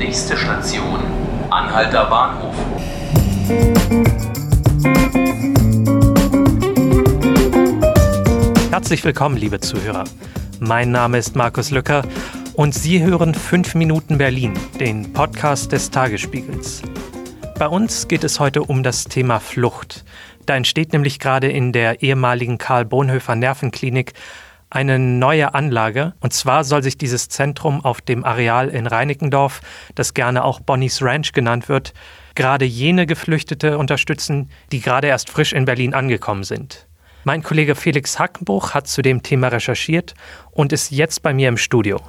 [0.00, 0.98] Nächste Station,
[1.50, 2.54] Anhalter Bahnhof.
[8.70, 10.04] Herzlich willkommen, liebe Zuhörer.
[10.58, 12.02] Mein Name ist Markus Lücker
[12.54, 16.80] und Sie hören 5 Minuten Berlin, den Podcast des Tagesspiegels.
[17.58, 20.06] Bei uns geht es heute um das Thema Flucht.
[20.46, 24.14] Da entsteht nämlich gerade in der ehemaligen Karl Bonhoeffer Nervenklinik
[24.70, 26.14] eine neue Anlage.
[26.20, 29.60] Und zwar soll sich dieses Zentrum auf dem Areal in Reinickendorf,
[29.94, 31.92] das gerne auch Bonnie's Ranch genannt wird,
[32.34, 36.86] gerade jene Geflüchtete unterstützen, die gerade erst frisch in Berlin angekommen sind.
[37.24, 40.14] Mein Kollege Felix Hackenbruch hat zu dem Thema recherchiert
[40.52, 42.00] und ist jetzt bei mir im Studio.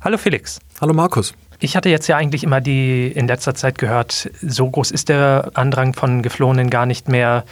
[0.00, 0.58] Hallo Felix.
[0.80, 1.34] Hallo Markus.
[1.60, 5.50] Ich hatte jetzt ja eigentlich immer die in letzter Zeit gehört, so groß ist der
[5.54, 7.44] Andrang von Geflohenen gar nicht mehr.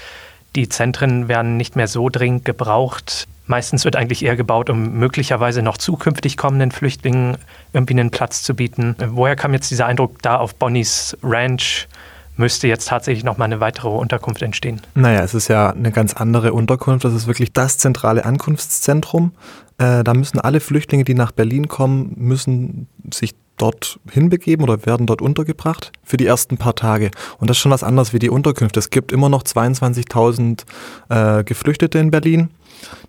[0.55, 3.27] Die Zentren werden nicht mehr so dringend gebraucht.
[3.47, 7.37] Meistens wird eigentlich eher gebaut, um möglicherweise noch zukünftig kommenden Flüchtlingen
[7.73, 8.97] irgendwie einen Platz zu bieten.
[9.09, 11.89] Woher kam jetzt dieser Eindruck, da auf Bonnies Ranch
[12.37, 14.81] müsste jetzt tatsächlich noch mal eine weitere Unterkunft entstehen?
[14.95, 17.05] Naja, es ist ja eine ganz andere Unterkunft.
[17.05, 19.33] Das ist wirklich das zentrale Ankunftszentrum.
[19.79, 25.07] Äh, da müssen alle Flüchtlinge, die nach Berlin kommen, müssen sich dort hinbegeben oder werden
[25.07, 27.13] dort untergebracht für die ersten paar Tage.
[27.39, 28.81] Und das ist schon was anderes wie die Unterkünfte.
[28.81, 30.65] Es gibt immer noch 22.000
[31.09, 32.51] äh, Geflüchtete in Berlin,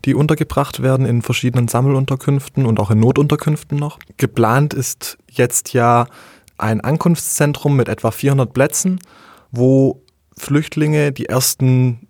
[0.05, 3.97] die untergebracht werden in verschiedenen Sammelunterkünften und auch in Notunterkünften noch.
[4.17, 6.05] Geplant ist jetzt ja
[6.59, 8.99] ein Ankunftszentrum mit etwa 400 Plätzen,
[9.51, 10.03] wo
[10.37, 12.07] Flüchtlinge die ersten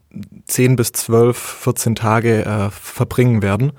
[0.47, 3.71] 10 bis 12, 14 Tage äh, verbringen werden.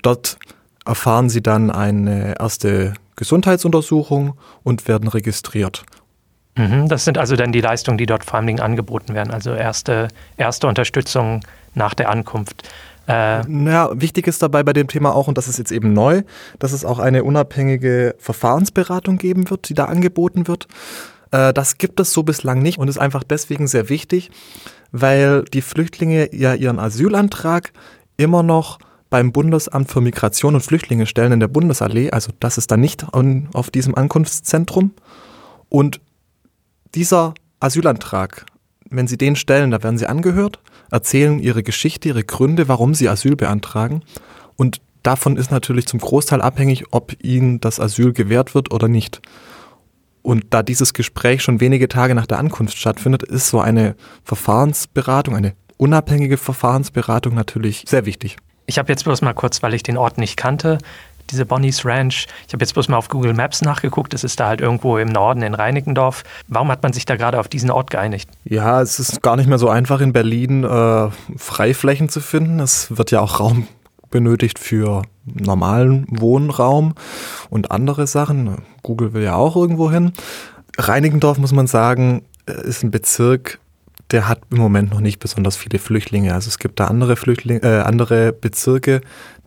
[0.00, 0.38] Dort
[0.86, 5.84] erfahren sie dann eine erste Gesundheitsuntersuchung und werden registriert.
[6.56, 10.08] Mhm, das sind also dann die Leistungen, die dort vor allem angeboten werden, also erste,
[10.36, 11.40] erste Unterstützung
[11.74, 12.68] nach der Ankunft.
[13.06, 16.22] Äh naja, wichtig ist dabei bei dem Thema auch, und das ist jetzt eben neu,
[16.58, 20.66] dass es auch eine unabhängige Verfahrensberatung geben wird, die da angeboten wird.
[21.30, 24.30] Äh, das gibt es so bislang nicht und ist einfach deswegen sehr wichtig,
[24.92, 27.72] weil die Flüchtlinge ja ihren Asylantrag
[28.16, 28.78] immer noch
[29.10, 32.10] beim Bundesamt für Migration und Flüchtlinge stellen in der Bundesallee.
[32.10, 34.92] Also das ist dann nicht an, auf diesem Ankunftszentrum.
[35.68, 36.00] Und
[36.94, 38.46] dieser Asylantrag,
[38.90, 43.08] wenn Sie den stellen, da werden Sie angehört, erzählen Ihre Geschichte, Ihre Gründe, warum Sie
[43.08, 44.02] Asyl beantragen.
[44.56, 49.20] Und davon ist natürlich zum Großteil abhängig, ob Ihnen das Asyl gewährt wird oder nicht.
[50.22, 53.94] Und da dieses Gespräch schon wenige Tage nach der Ankunft stattfindet, ist so eine
[54.24, 58.36] Verfahrensberatung, eine unabhängige Verfahrensberatung natürlich sehr wichtig.
[58.66, 60.78] Ich habe jetzt bloß mal kurz, weil ich den Ort nicht kannte,
[61.30, 62.26] diese Bonnie's Ranch.
[62.46, 64.14] Ich habe jetzt bloß mal auf Google Maps nachgeguckt.
[64.14, 66.24] Es ist da halt irgendwo im Norden in Reinickendorf.
[66.48, 68.28] Warum hat man sich da gerade auf diesen Ort geeinigt?
[68.44, 72.60] Ja, es ist gar nicht mehr so einfach in Berlin äh, Freiflächen zu finden.
[72.60, 73.66] Es wird ja auch Raum
[74.10, 76.94] benötigt für normalen Wohnraum
[77.50, 78.62] und andere Sachen.
[78.82, 80.12] Google will ja auch irgendwo hin.
[80.78, 83.58] Reinickendorf, muss man sagen, äh, ist ein Bezirk,
[84.10, 86.32] der hat im Moment noch nicht besonders viele Flüchtlinge.
[86.34, 89.00] Also es gibt da andere Flüchtlinge, äh, andere Bezirke,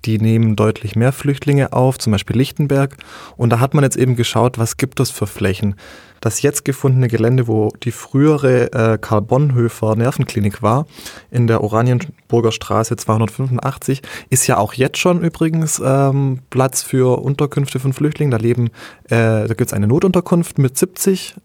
[0.06, 2.97] die nehmen deutlich mehr Flüchtlinge auf, zum Beispiel Lichtenberg.
[3.38, 5.75] Und da hat man jetzt eben geschaut, was gibt es für Flächen.
[6.22, 10.86] Das jetzt gefundene Gelände, wo die frühere äh, Karl Bonhoeffer Nervenklinik war,
[11.31, 17.80] in der Oranienburger Straße 285, ist ja auch jetzt schon übrigens ähm, Platz für Unterkünfte
[17.80, 18.31] von Flüchtlingen.
[18.31, 18.68] Da leben,
[19.06, 21.36] äh, da gibt es eine Notunterkunft mit 70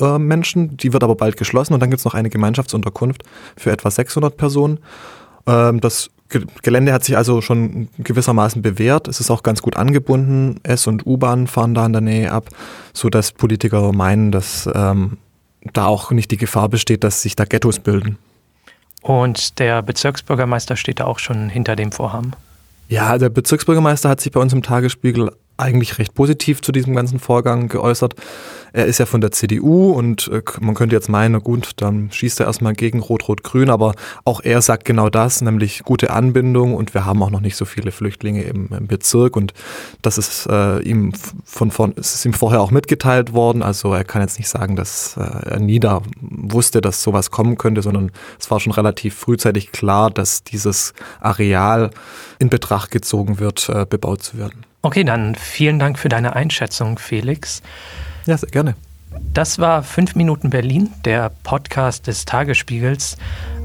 [0.00, 3.22] äh, Menschen, die wird aber bald geschlossen und dann gibt es noch eine Gemeinschaftsunterkunft
[3.56, 4.78] für etwa 600 Personen.
[5.46, 6.10] Ähm, das
[6.62, 9.08] Gelände hat sich also schon gewissermaßen bewährt.
[9.08, 10.60] Es ist auch ganz gut angebunden.
[10.62, 12.48] S- und U-Bahn fahren da in der Nähe ab,
[12.92, 15.18] sodass Politiker meinen, dass ähm,
[15.72, 18.18] da auch nicht die Gefahr besteht, dass sich da Ghettos bilden.
[19.02, 22.32] Und der Bezirksbürgermeister steht da auch schon hinter dem Vorhaben?
[22.92, 27.18] Ja, der Bezirksbürgermeister hat sich bei uns im Tagesspiegel eigentlich recht positiv zu diesem ganzen
[27.18, 28.14] Vorgang geäußert.
[28.74, 32.40] Er ist ja von der CDU und äh, man könnte jetzt meinen, gut, dann schießt
[32.40, 33.94] er erstmal gegen Rot-Rot-Grün, aber
[34.24, 37.64] auch er sagt genau das, nämlich gute Anbindung und wir haben auch noch nicht so
[37.64, 39.54] viele Flüchtlinge im, im Bezirk und
[40.02, 41.12] das ist äh, ihm
[41.44, 44.76] von vorn, es ist ihm vorher auch mitgeteilt worden, also er kann jetzt nicht sagen,
[44.76, 46.02] dass äh, er nie da
[46.52, 51.90] wusste, dass sowas kommen könnte, sondern es war schon relativ frühzeitig klar, dass dieses Areal
[52.38, 54.64] in Betracht gezogen wird, äh, bebaut zu werden.
[54.82, 57.62] Okay, dann vielen Dank für deine Einschätzung, Felix.
[58.26, 58.74] Ja, sehr gerne.
[59.34, 63.16] Das war 5 Minuten Berlin, der Podcast des Tagesspiegels.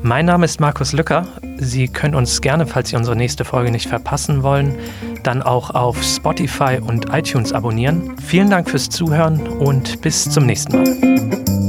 [0.01, 1.27] Mein Name ist Markus Lücker.
[1.57, 4.77] Sie können uns gerne, falls Sie unsere nächste Folge nicht verpassen wollen,
[5.23, 8.15] dann auch auf Spotify und iTunes abonnieren.
[8.19, 11.66] Vielen Dank fürs Zuhören und bis zum nächsten Mal.